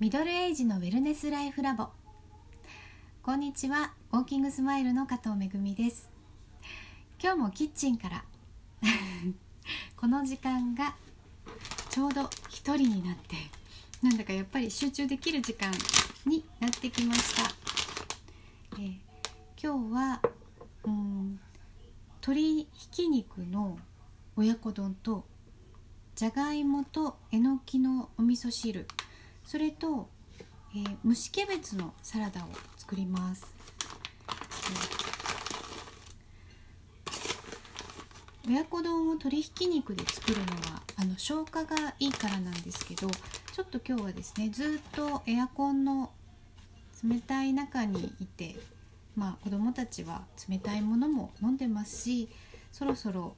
[0.00, 1.86] ミドルエイジのウェルネスライフラボ。
[3.22, 6.10] こんにちはウォーキングスマイルの加藤めぐみです。
[7.22, 8.24] 今日もキッチンから
[9.96, 10.96] この時間が
[11.90, 13.36] ちょうど一人になって
[14.02, 15.70] なんだかやっぱり集中できる時間
[16.26, 17.42] になってきました、
[18.72, 18.98] えー、
[19.62, 20.20] 今日は
[20.82, 21.40] うん
[22.14, 23.78] 鶏ひき肉の
[24.34, 25.24] 親子丼と
[26.16, 28.88] じゃがいもとえのきのお味噌汁
[29.44, 30.08] それと、
[30.74, 33.54] えー、蒸しキャベツのサラダを作ります、
[38.46, 46.10] えー、親子丼を鶏ひき肉で作るのはあの消化がいいからなんですけどちょっと今日はですねずっとエアコンの
[47.08, 48.56] 冷たい中にいて
[49.14, 52.28] まあ子供たちは冷たいものも飲んでますし
[52.72, 53.36] そろそろ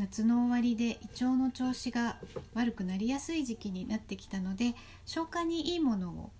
[0.00, 2.16] 夏の終わりで胃腸の調子が
[2.54, 6.30] 悪くなりやすい時期になってきたので消化にいいものを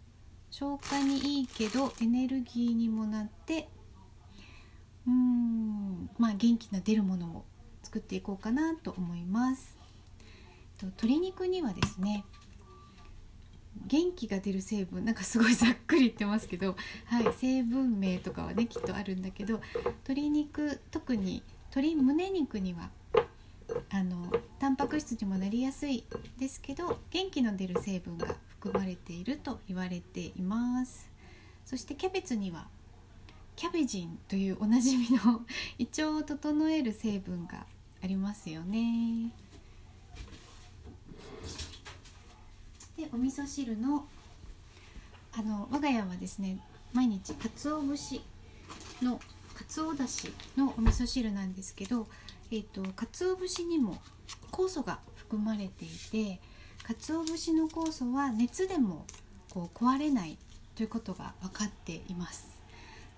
[0.50, 3.68] 消化にいいけどエネルギーにもなって
[5.06, 7.44] うーんまあ元気な出るものを
[7.82, 9.76] 作っていこうかなと思います。
[10.82, 12.24] 鶏肉にはですね
[13.86, 22.88] 元気が出る成分なんかすごいざっくり言ってますけど、はい、成分名とかはねきっとあるんだけど鶏肉特に鶏胸肉には
[23.92, 26.04] あのタンパク質にもなりやすい
[26.38, 31.10] ですけど元気の出る成分が含まれていると言われています。
[31.64, 32.66] そしてキャベツには
[33.56, 35.44] キャベジンというおなじみの
[35.78, 37.66] 胃腸を整える成分が
[38.02, 39.32] ありますよね。
[42.96, 44.06] でお味噌汁の
[45.32, 46.58] あの我が家はですね
[46.92, 48.20] 毎日鰹節
[49.02, 49.20] の
[49.54, 52.08] 鰹だしのお味噌汁なんですけど
[52.52, 54.00] えーと、鰹節にも
[54.50, 56.40] 酵素が含まれていて
[56.82, 59.06] 鰹節の酵素は熱でも
[59.50, 60.36] こう壊れない
[60.74, 62.58] ということが分かっています。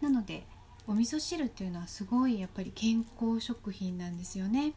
[0.01, 0.47] なので
[0.87, 4.75] お味噌汁っていうのはすごいやっぱり健康食品なんですよね。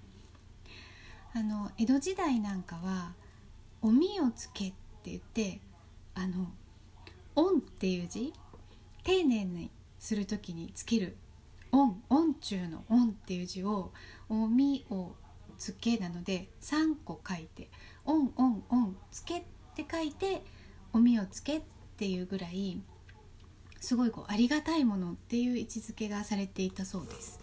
[1.33, 3.13] あの江戸時代なんかは
[3.81, 4.71] 「おみをつけ」っ
[5.03, 5.59] て言って
[6.13, 6.47] あの
[7.35, 8.33] 「恩」っていう字
[9.03, 11.17] 丁寧にする時につける
[11.75, 13.91] 音音中の音っていう字を
[14.29, 15.11] おみを
[15.57, 17.69] つけなので3個書いて
[18.05, 19.43] 音音音つけっ
[19.75, 20.41] て書いて
[20.93, 21.61] おみをつけっ
[21.97, 22.79] ていうぐらい
[23.81, 27.39] すごいこうありがたいものっていう位置づけがされていたそうです。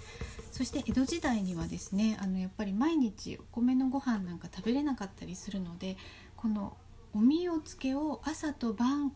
[0.51, 5.97] そして江戸時代にはですねあのやっぱり毎日お米のご飯なんか食べれなかったりするので
[6.37, 6.77] この
[7.15, 9.13] おみをつけを朝と晩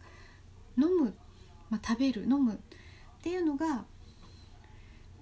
[0.78, 1.14] 飲む、
[1.70, 2.56] まあ、食べる飲むっ
[3.22, 3.84] ていうのが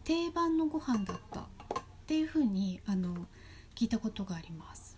[0.05, 1.55] 定番のご飯だった。
[2.05, 3.27] っていうふうにあの
[3.75, 4.97] 聞いたことがあります。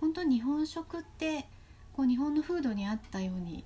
[0.00, 1.46] 本当日本食って
[1.92, 3.64] こう日本の風土に合ったようにやっ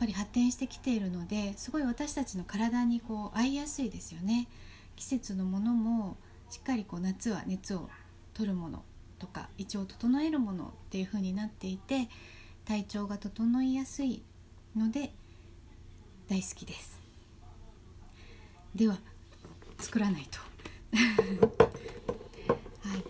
[0.00, 4.48] ぱり発展してきているのですごい私たちの体にこう合いやすいですよね。
[4.96, 6.16] 季節のものも
[6.50, 7.88] しっかりこう夏は熱を
[8.34, 8.82] 取るもの
[9.18, 12.08] とか胃腸を整えるものっていう風になっていて
[12.64, 14.22] 体調が整いやすい
[14.74, 15.12] ので
[16.28, 17.00] 大好きです。
[18.74, 18.98] では
[19.80, 20.38] 作らないと。
[22.88, 23.04] はい。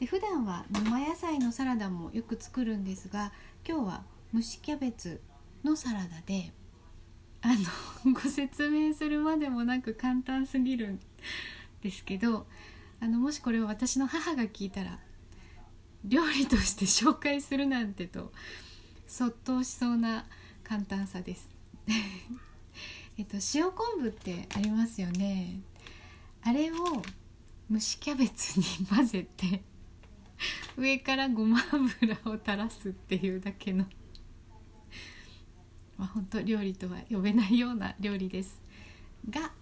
[0.00, 3.32] で普段は生野菜のサラダもよく作るんですが
[3.68, 4.04] 今日は
[4.34, 5.20] 蒸しキャベツ
[5.62, 6.52] のサラダで
[7.42, 7.48] あ
[8.04, 11.00] の ご説明するまでもなく簡単すぎるん
[11.82, 12.46] ですけど
[13.00, 14.98] あのもしこれを私の母が聞いたら
[16.04, 18.32] 料理として紹介するなんてと
[19.06, 20.26] そっとしそうな
[20.64, 21.50] 簡単さです。
[23.20, 25.60] えっと、塩昆布ってありますよね。
[26.42, 26.74] あれを
[27.70, 29.62] 蒸しキャベツに 混ぜて
[30.74, 33.84] 上からごま油を垂らすっていうだけの
[35.98, 38.58] まあ本当料理とは呼べないような料理です。
[39.28, 39.52] が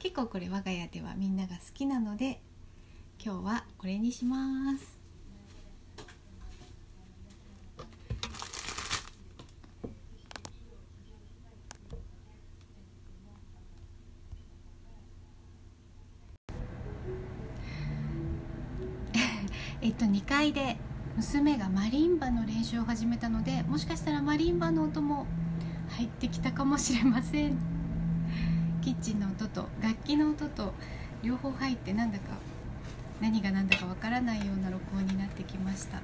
[0.00, 2.42] 結構これ我が家ではみんなが好きなので
[3.24, 4.95] 今日はこれにします。
[21.26, 25.26] 娘がマリンバの練習を始めたのでもしかしたらマリンバの音も
[25.96, 27.58] 入ってきたかもしれません。
[28.80, 30.72] キッチンの音と楽器の音と
[31.24, 32.24] 両方入ってなんだか
[33.20, 35.98] 何が何だかわからないような録音になってきました。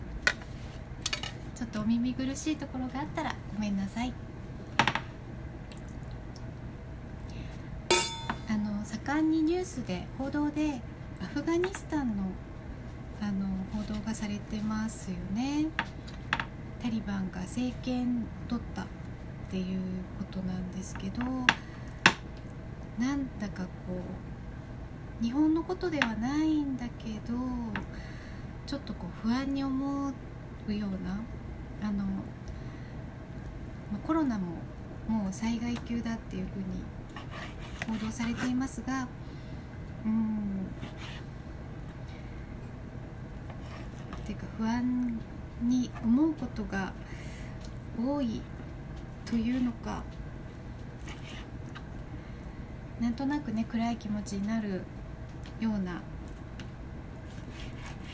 [1.55, 4.13] ちょっとお耳苦しいところがあったらごめんなさい。
[8.49, 10.81] あの盛んにニュースで報道で
[11.23, 12.25] アフガニスタンの
[13.23, 15.69] あの報道がされてますよね。
[16.83, 18.87] タリバンが政権取ったっ
[19.49, 19.81] ていう
[20.19, 21.23] ことなんですけど
[22.99, 23.69] なんだかこ
[25.21, 27.39] う日本のことではないんだけど
[28.67, 30.09] ちょっとこう不安に思
[30.67, 31.21] うような
[31.89, 32.05] あの、
[34.05, 34.57] コロナも
[35.07, 39.07] もう災害級だっていうふうに報道されていますが
[40.05, 40.67] うん
[44.23, 45.19] ていうか不安
[45.63, 46.93] に思うことが
[47.99, 48.43] 多い
[49.25, 50.03] というのか
[53.01, 54.83] なんとなくね暗い気持ちになる
[55.61, 56.03] ような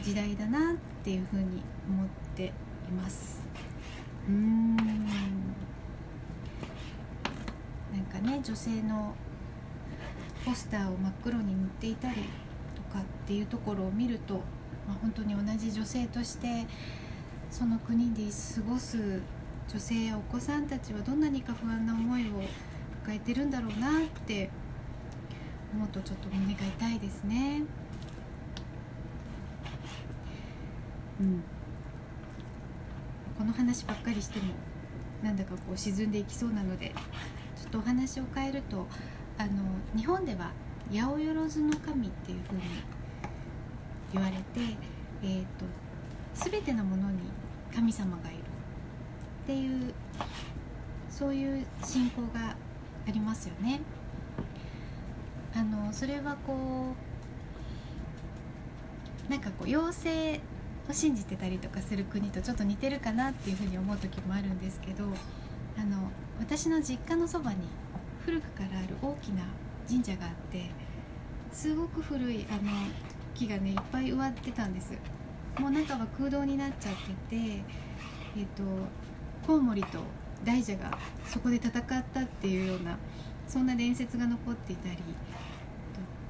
[0.03, 2.53] 時代だなっていうふうに思ってい
[2.93, 3.43] ます。
[4.27, 4.77] うーん。
[4.77, 4.83] な
[8.01, 9.15] んかね女性の
[10.45, 12.15] ポスターを真っ黒に塗っていたり
[12.75, 14.41] とかっていうところを見ると、
[14.89, 16.67] まあ、本当に同じ女性として
[17.51, 19.21] その国で過ごす
[19.69, 22.43] 女性やお子さんたちはどんなにか不安な思いを
[23.03, 24.51] 抱えてるんだろうなって
[25.75, 27.63] 思うとちょっと胸が痛いですね。
[31.21, 31.43] うん、
[33.37, 34.55] この話ばっかりしても
[35.23, 36.95] なんだかこう沈んでいきそうなので
[37.57, 38.87] ちょっとお話を変えると
[39.37, 39.51] あの
[39.97, 40.53] 日本では
[40.93, 42.63] 八百万の神っていうふうに
[44.13, 44.43] 言われて、
[45.23, 45.65] えーと、
[46.35, 47.19] 全てのものに
[47.75, 49.95] 神様がいるっていう
[51.11, 52.57] そういう信仰が
[53.07, 53.81] ありますよね。
[55.55, 56.95] あのそれはこ
[59.29, 60.41] うなんかこう妖精
[60.89, 67.57] を信じてたりとかする国とちょっと似てるかなっていうふうに思う時もあるんですけどあの私の実家のそばに
[68.25, 69.43] 古くからある大きな
[69.89, 70.71] 神社があって
[71.53, 72.71] すごく古いあの
[73.39, 74.93] 木がねいっぱい植わってたんです。
[75.59, 76.95] もう中は空洞になっちゃっ
[77.31, 77.63] てて
[78.37, 78.63] えっ、と
[79.47, 79.99] コウモリと
[80.45, 82.99] 大蛇がそこで戦ったっていうような
[83.47, 84.99] そんな伝説が残っていたり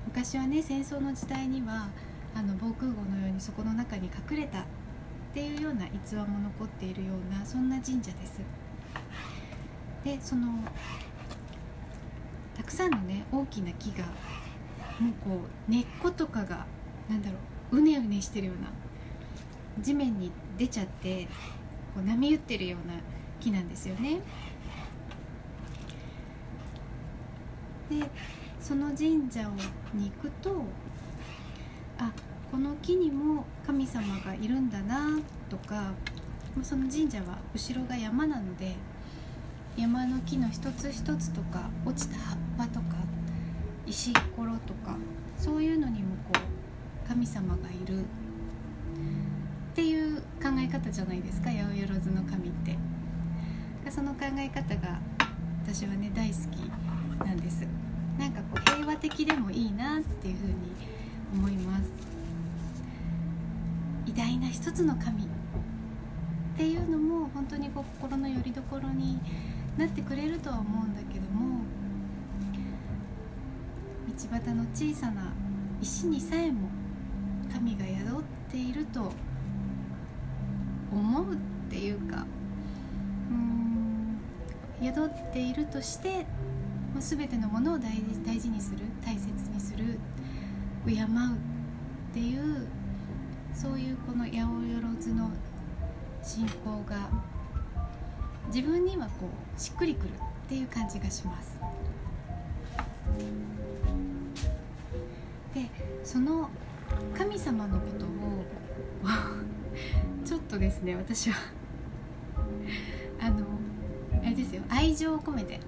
[0.06, 1.88] 昔はね戦争の時代には
[2.34, 4.64] あの防空壕のようにそこの中に隠れたっ
[5.34, 8.40] ていうような逸話も残っているようなそんな神社です。
[10.04, 10.46] でその
[12.56, 14.04] たくさんのね大きな木が
[15.00, 16.66] もうこう根っことかが
[17.08, 17.36] なんだろ
[17.72, 18.70] ううねうねしてるような
[19.82, 21.24] 地面に出ちゃって
[21.94, 22.94] こう波打ってるような
[23.40, 24.20] 木なんですよね。
[27.88, 28.04] で
[28.60, 29.48] その神社
[29.94, 30.62] に行くと
[31.96, 32.12] あ
[32.50, 35.18] この木にも神様がいるんだな
[35.48, 35.92] とか
[36.62, 38.74] その神社は後ろが山なので
[39.76, 42.96] 山の木の一つ一つとか落ちた葉っぱとか
[43.86, 44.96] 石ころとか
[45.38, 46.57] そういうのにもこう
[47.08, 48.00] 神様がいる。
[48.00, 48.04] っ
[49.74, 51.50] ていう考え方じゃないですか。
[51.50, 52.76] 八百万の神って。
[53.90, 54.98] その考え方が
[55.64, 57.66] 私はね大好きなんです。
[58.18, 60.54] なんかこう平和的でもいいなっていうふうに
[61.32, 61.90] 思います。
[64.06, 65.24] 偉大な一つの神。
[65.24, 65.26] っ
[66.56, 69.20] ていうのも本当にこう心の拠り所に
[69.78, 71.60] なってくれるとは思うんだけども
[74.08, 75.32] 道端の小さな
[75.80, 76.68] 石にさえも
[77.52, 79.12] 神が宿っていると
[80.92, 81.36] 思うっ
[81.70, 82.26] ていうか
[83.30, 84.20] うん
[84.82, 86.26] 宿っているとして
[86.98, 89.98] 全てのものを大事大事にする大切にする
[90.86, 91.08] 敬うっ
[92.14, 92.66] ていう
[93.54, 95.30] そういうこの八百万の
[96.22, 97.08] 信仰が
[98.48, 101.58] 自分にはこうしっくりくるっていう感じがします。
[105.54, 105.68] で
[106.04, 106.48] その
[107.16, 108.08] 神様のことを
[110.24, 111.36] ちょっとですね私は
[113.20, 113.46] あの
[114.22, 115.60] あれですよ愛情を込めて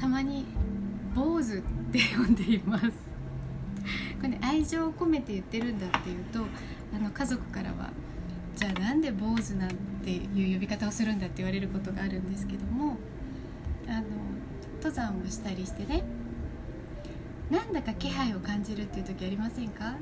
[0.00, 0.46] たまに
[1.14, 3.08] 坊主って呼んでいます。
[4.18, 6.40] これね愛情を込めて言ってるんだっていうと
[6.94, 7.90] あの家族からは
[8.56, 9.70] じゃあなんで坊主なん
[10.04, 12.96] ていう呼び方をするんだって言われることがあるんですけども
[13.86, 14.04] あの
[14.78, 16.02] 登山をしたりしてね
[17.50, 19.94] なんだか気配を感じるっていう時ありませんか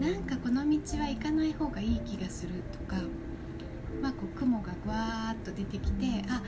[0.00, 3.02] なんかこの道は行かない方がいい気がするとか、
[4.00, 6.42] まあ、こう雲がぐわーっと出てきてあ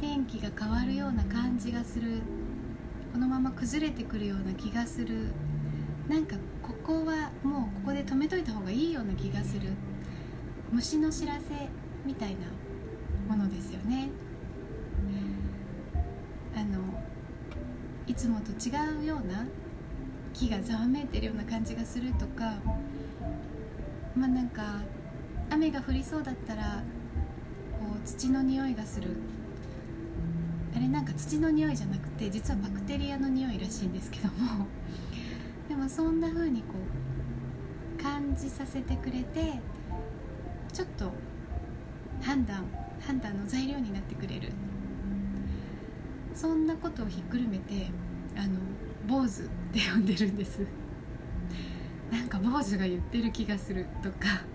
[0.00, 2.20] 天気が変わるような感じがする。
[3.12, 5.28] このまま崩れてくるような気がする。
[6.08, 9.70] なんかここはもうここで止めといた方がいいような気がする。
[10.72, 11.44] 虫の知らせ
[12.04, 14.10] みたいなものですよね。
[16.56, 16.80] あの
[18.06, 18.72] いつもと違
[19.02, 19.46] うような
[20.32, 22.56] 木がざわめいてるような感じがするとか
[24.16, 24.80] まあなんか
[25.50, 26.82] 雨が降りそうだったら
[27.72, 29.10] こう土の匂いがする。
[30.74, 34.66] あれなんか土の匂いじゃなくて実はバクテリアの匂いらしいんですけども。
[35.68, 36.74] でもそんな風にこ
[37.98, 39.60] う感じさせてくれて
[40.72, 41.12] ちょっと
[42.22, 42.64] 判断
[43.00, 44.52] 判断の材料になってくれる。
[46.34, 47.90] そんなことをひっくるめて
[48.36, 48.60] あの
[49.06, 50.66] 坊主って呼んでるんです。
[52.10, 54.44] なんか坊主が言ってる気がするとか、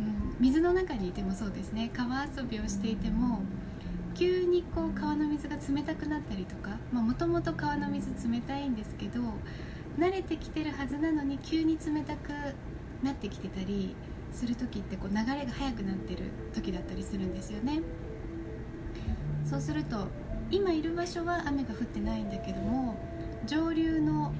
[0.00, 1.90] うん、水の中にいてもそうですね。
[1.92, 3.42] 川遊びをしていても
[4.14, 9.20] 急にこう川の水が冷たくなったりとかもともと川の水冷たいんですけど
[9.98, 12.30] 慣れてきてるはずなのに急に冷たく
[13.02, 13.94] なってきてたり
[14.32, 17.82] する時ってこう流れが速くなってる時だったりするんですよね。
[19.44, 20.08] そうすると
[20.50, 22.96] 今いる場所は雨が降ってないんだけども
[23.46, 24.32] 上流の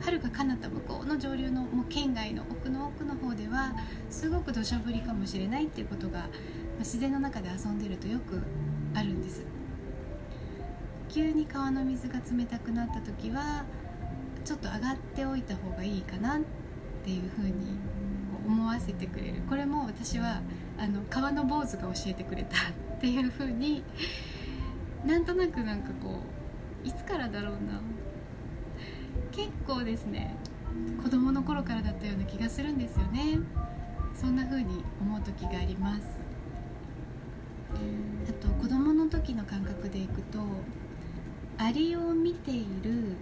[0.00, 3.74] はるか彼方向こうの上流のもう県外の奥の奥の方では
[4.10, 6.28] すごく土砂降りかもしれないっていうことが、まあ、
[6.80, 8.40] 自然の中で遊んでるとよく
[8.94, 9.44] あるんです。
[11.08, 13.64] 急に川の水が冷たくなった時は
[14.44, 16.40] ちょっと上がっておいた方がいいかなっ
[17.04, 17.78] ていうふうに
[18.46, 19.42] 思わせてくれる。
[19.48, 20.42] これも私は
[20.76, 22.56] あの川の坊主が教えてくれた
[22.96, 23.84] っていうふうに
[25.06, 26.20] なんとなくなんかこ
[26.84, 27.80] ういつからだろうな。
[29.32, 30.36] 結構ですね
[31.02, 33.38] 子供の頃からだったような気がするんですよね。
[34.14, 36.02] そんな風に思う時があります。
[38.28, 40.38] あと子供の時の感覚でいくと
[41.58, 43.16] アリを見ている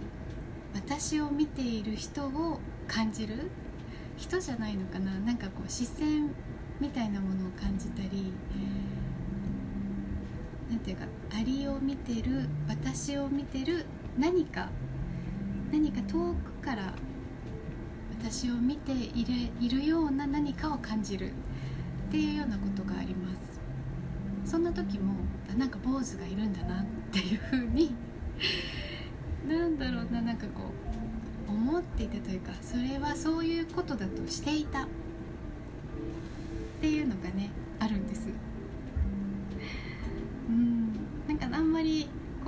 [0.73, 3.49] 私を見ている人を感じる
[4.17, 5.11] 人じゃないのかな。
[5.19, 6.29] なんかこう視線
[6.79, 8.33] みたいなものを感じたり
[10.69, 11.05] 何ていうか
[11.37, 13.85] アリを見てる私を見てる
[14.17, 14.69] 何か
[15.73, 16.93] 何か遠くから
[18.19, 23.59] 私を見ているいるような何かを感じるっていうようなことがあります。
[24.51, 25.15] そんな時も
[25.57, 27.95] なんか坊主がいるんだなっていうふうに
[29.49, 30.61] なんだろうななんかこ
[31.47, 34.87] う思っていたというかそれはそういうことだとしていたっ
[36.81, 37.49] ていうのがね
[37.79, 38.27] あるんです。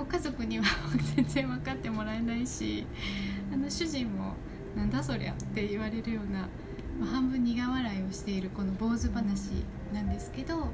[0.06, 0.64] 家族には
[1.14, 2.86] 全然分かってもらえないし
[3.52, 4.34] あの主人も
[4.76, 6.48] 「なんだそりゃ」って言われるような、
[6.98, 10.72] まあ、半分苦笑いをしているこの坊主話なんですけど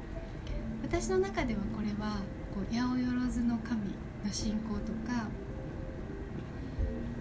[0.83, 2.17] 私の中ではこれは
[2.53, 3.81] こう八百万の神
[4.25, 5.27] の信仰とか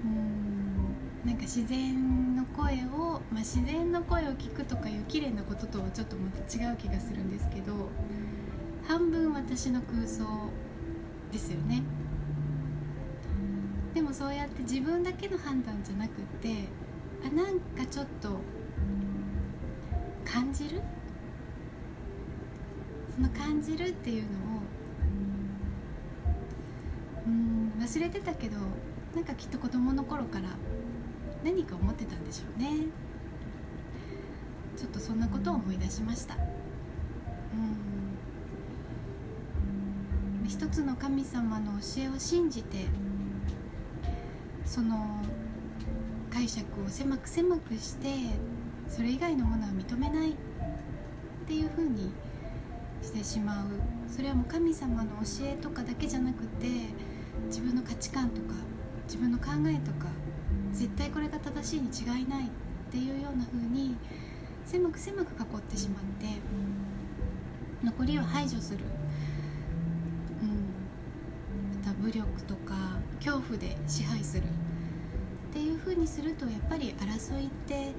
[0.05, 7.89] うんなんか自然の声を、まあ、自然の声を聞くとかいう綺麗なこととはちょっとまた違う気がするんですけど
[8.87, 10.25] 半分私の空想
[11.31, 11.83] ですよね。
[13.95, 16.69] でもそうやって自分だけの判断じゃなくて
[17.25, 18.39] あなんかちょっと
[20.25, 20.81] 感じる？
[23.15, 24.33] その感じるっていうのを
[27.27, 28.57] うん忘れてたけど
[29.15, 30.49] なんかきっと子供の頃から
[31.45, 32.87] 何か思ってたんでしょうね。
[34.77, 36.35] ちょっとそんなことを思い出しました。
[36.35, 36.39] う
[40.45, 40.49] ん。
[40.49, 42.87] 一つの神様の教えを信じて
[44.73, 44.97] その
[46.33, 48.09] 解釈を狭く狭くして
[48.89, 50.35] それ以外のものは認めないっ
[51.47, 52.11] ていうふうに
[53.03, 53.67] してしまう。
[54.09, 56.69] それはもう神様の教えとかだけじゃなくて
[57.49, 58.55] 自分の価値観とか
[59.05, 60.09] 自分の考えとか
[60.73, 62.51] 絶対これが正しいに違いないっ
[62.91, 63.95] ていうような風に
[64.65, 66.27] 狭く狭く囲ってしまって
[67.85, 68.79] 残りを排除する。
[72.03, 72.75] 武力とか
[73.25, 74.47] 恐怖で支配するっ
[75.53, 77.93] ていう風にするとやっぱり争いって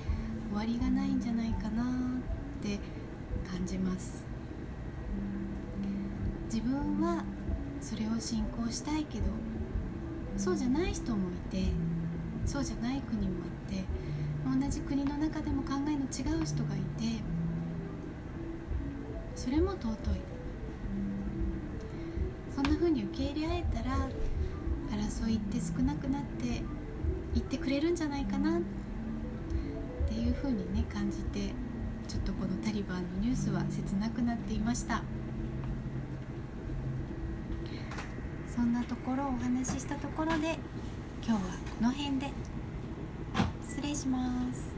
[0.50, 1.86] 終わりがないんじゃないかなっ
[2.62, 2.80] て
[3.50, 4.26] 感じます。
[6.52, 7.24] 自分は
[7.80, 9.24] それを信仰したいけど
[10.38, 11.72] そうじゃない人もいて
[12.46, 13.84] そうじゃない国もあって
[14.66, 17.24] 同じ国の中でも考えの違う人がいて
[19.36, 20.34] それも尊い。
[22.94, 23.98] に受け入れ合えたら
[24.92, 26.62] 争いって少なくなって
[27.36, 28.62] いってくれるんじゃないかなっ
[30.08, 31.54] ていう風にね感じて
[32.08, 35.02] ちょっとこのタリバンのニュースは切なくなっていました。
[38.56, 40.60] そんなところをお話ししたところで
[41.26, 41.40] 今日は
[41.80, 42.32] この辺で
[43.68, 44.73] 失礼します。